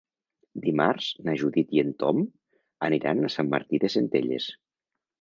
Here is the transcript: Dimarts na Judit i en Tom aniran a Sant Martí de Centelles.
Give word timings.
Dimarts 0.63 1.09
na 1.27 1.35
Judit 1.43 1.77
i 1.77 1.83
en 1.83 1.93
Tom 2.05 2.25
aniran 2.91 3.23
a 3.23 3.33
Sant 3.39 3.55
Martí 3.55 3.85
de 3.87 3.97
Centelles. 4.01 4.53